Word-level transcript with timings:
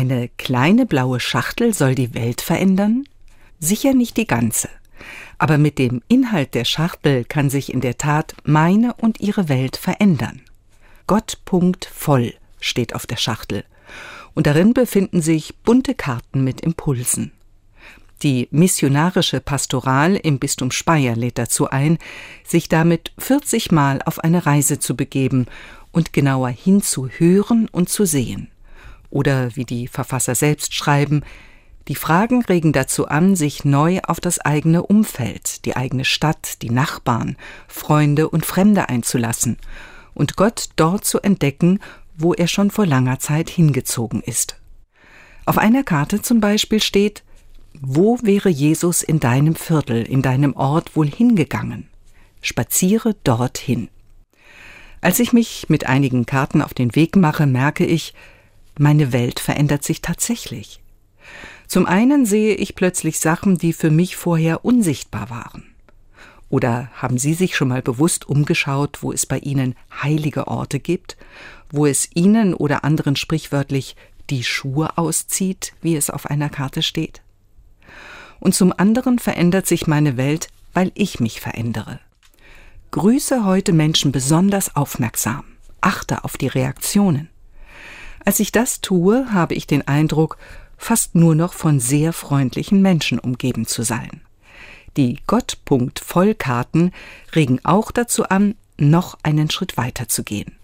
Eine 0.00 0.30
kleine 0.38 0.86
blaue 0.86 1.20
Schachtel 1.20 1.74
soll 1.74 1.94
die 1.94 2.14
Welt 2.14 2.40
verändern? 2.40 3.04
Sicher 3.58 3.92
nicht 3.92 4.16
die 4.16 4.26
ganze. 4.26 4.70
Aber 5.36 5.58
mit 5.58 5.78
dem 5.78 6.00
Inhalt 6.08 6.54
der 6.54 6.64
Schachtel 6.64 7.26
kann 7.26 7.50
sich 7.50 7.70
in 7.70 7.82
der 7.82 7.98
Tat 7.98 8.34
meine 8.42 8.94
und 8.94 9.20
ihre 9.20 9.50
Welt 9.50 9.76
verändern. 9.76 10.40
Gott. 11.06 11.36
voll 11.92 12.32
steht 12.60 12.94
auf 12.94 13.06
der 13.06 13.18
Schachtel. 13.18 13.62
Und 14.32 14.46
darin 14.46 14.72
befinden 14.72 15.20
sich 15.20 15.54
bunte 15.58 15.94
Karten 15.94 16.44
mit 16.44 16.62
Impulsen. 16.62 17.32
Die 18.22 18.48
missionarische 18.50 19.42
Pastoral 19.42 20.16
im 20.16 20.38
Bistum 20.38 20.70
Speyer 20.70 21.14
lädt 21.14 21.36
dazu 21.36 21.68
ein, 21.68 21.98
sich 22.42 22.70
damit 22.70 23.12
40 23.18 23.70
Mal 23.70 24.00
auf 24.06 24.18
eine 24.20 24.46
Reise 24.46 24.78
zu 24.78 24.96
begeben 24.96 25.44
und 25.92 26.14
genauer 26.14 26.48
hinzuhören 26.48 27.68
und 27.70 27.90
zu 27.90 28.06
sehen. 28.06 28.48
Oder 29.10 29.54
wie 29.56 29.64
die 29.64 29.88
Verfasser 29.88 30.34
selbst 30.34 30.74
schreiben, 30.74 31.22
die 31.88 31.94
Fragen 31.94 32.42
regen 32.42 32.72
dazu 32.72 33.08
an, 33.08 33.34
sich 33.34 33.64
neu 33.64 34.00
auf 34.06 34.20
das 34.20 34.38
eigene 34.38 34.82
Umfeld, 34.82 35.64
die 35.64 35.76
eigene 35.76 36.04
Stadt, 36.04 36.62
die 36.62 36.70
Nachbarn, 36.70 37.36
Freunde 37.66 38.28
und 38.28 38.46
Fremde 38.46 38.88
einzulassen 38.88 39.56
und 40.14 40.36
Gott 40.36 40.68
dort 40.76 41.04
zu 41.04 41.20
entdecken, 41.20 41.80
wo 42.16 42.34
er 42.34 42.46
schon 42.46 42.70
vor 42.70 42.86
langer 42.86 43.18
Zeit 43.18 43.50
hingezogen 43.50 44.22
ist. 44.22 44.56
Auf 45.46 45.58
einer 45.58 45.82
Karte 45.82 46.22
zum 46.22 46.40
Beispiel 46.40 46.80
steht, 46.80 47.24
wo 47.80 48.18
wäre 48.22 48.50
Jesus 48.50 49.02
in 49.02 49.20
deinem 49.20 49.54
Viertel, 49.54 50.02
in 50.02 50.22
deinem 50.22 50.54
Ort 50.54 50.94
wohl 50.96 51.08
hingegangen? 51.08 51.88
Spaziere 52.42 53.16
dorthin. 53.24 53.88
Als 55.00 55.18
ich 55.18 55.32
mich 55.32 55.68
mit 55.68 55.86
einigen 55.86 56.26
Karten 56.26 56.62
auf 56.62 56.74
den 56.74 56.94
Weg 56.94 57.16
mache, 57.16 57.46
merke 57.46 57.86
ich, 57.86 58.14
meine 58.80 59.12
Welt 59.12 59.40
verändert 59.40 59.84
sich 59.84 60.00
tatsächlich. 60.00 60.80
Zum 61.66 61.86
einen 61.86 62.26
sehe 62.26 62.54
ich 62.54 62.74
plötzlich 62.74 63.20
Sachen, 63.20 63.58
die 63.58 63.72
für 63.72 63.90
mich 63.90 64.16
vorher 64.16 64.64
unsichtbar 64.64 65.30
waren. 65.30 65.64
Oder 66.48 66.90
haben 66.94 67.18
Sie 67.18 67.34
sich 67.34 67.56
schon 67.56 67.68
mal 67.68 67.82
bewusst 67.82 68.28
umgeschaut, 68.28 69.02
wo 69.02 69.12
es 69.12 69.26
bei 69.26 69.38
Ihnen 69.38 69.76
heilige 70.02 70.48
Orte 70.48 70.80
gibt, 70.80 71.16
wo 71.70 71.86
es 71.86 72.08
Ihnen 72.14 72.54
oder 72.54 72.82
anderen 72.82 73.16
sprichwörtlich 73.16 73.96
die 74.30 74.42
Schuhe 74.42 74.98
auszieht, 74.98 75.74
wie 75.80 75.94
es 75.94 76.10
auf 76.10 76.26
einer 76.26 76.48
Karte 76.48 76.82
steht? 76.82 77.22
Und 78.40 78.54
zum 78.54 78.72
anderen 78.76 79.18
verändert 79.18 79.66
sich 79.66 79.86
meine 79.86 80.16
Welt, 80.16 80.48
weil 80.72 80.90
ich 80.94 81.20
mich 81.20 81.40
verändere. 81.40 82.00
Grüße 82.90 83.44
heute 83.44 83.72
Menschen 83.72 84.10
besonders 84.10 84.74
aufmerksam, 84.74 85.44
achte 85.80 86.24
auf 86.24 86.36
die 86.36 86.48
Reaktionen. 86.48 87.29
Als 88.24 88.40
ich 88.40 88.52
das 88.52 88.80
tue, 88.80 89.32
habe 89.32 89.54
ich 89.54 89.66
den 89.66 89.86
Eindruck, 89.86 90.36
fast 90.76 91.14
nur 91.14 91.34
noch 91.34 91.52
von 91.52 91.80
sehr 91.80 92.12
freundlichen 92.12 92.82
Menschen 92.82 93.18
umgeben 93.18 93.66
zu 93.66 93.82
sein. 93.82 94.22
Die 94.96 95.18
Gott-Vollkarten 95.26 96.92
regen 97.34 97.60
auch 97.64 97.92
dazu 97.92 98.24
an, 98.24 98.54
noch 98.76 99.18
einen 99.22 99.50
Schritt 99.50 99.76
weiter 99.76 100.08
zu 100.08 100.24
gehen. 100.24 100.56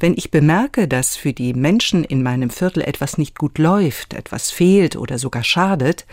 Wenn 0.00 0.14
ich 0.14 0.30
bemerke, 0.30 0.88
dass 0.88 1.16
für 1.16 1.32
die 1.32 1.54
Menschen 1.54 2.04
in 2.04 2.22
meinem 2.22 2.50
Viertel 2.50 2.82
etwas 2.82 3.16
nicht 3.16 3.38
gut 3.38 3.58
läuft, 3.58 4.12
etwas 4.12 4.50
fehlt 4.50 4.96
oder 4.96 5.18
sogar 5.18 5.44
schadet, 5.44 6.04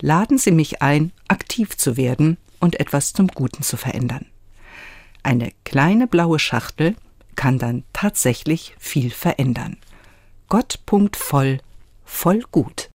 laden 0.00 0.36
sie 0.36 0.50
mich 0.50 0.82
ein, 0.82 1.12
aktiv 1.28 1.76
zu 1.76 1.96
werden 1.96 2.36
und 2.58 2.78
etwas 2.80 3.12
zum 3.12 3.28
Guten 3.28 3.62
zu 3.62 3.76
verändern. 3.76 4.26
Eine 5.22 5.52
kleine 5.64 6.06
blaue 6.06 6.38
Schachtel 6.38 6.96
kann 7.36 7.58
dann 7.58 7.84
tatsächlich 7.92 8.74
viel 8.78 9.10
verändern. 9.10 9.76
Gott. 10.50 10.80
Voll 11.16 11.60
voll 12.04 12.42
gut. 12.50 12.88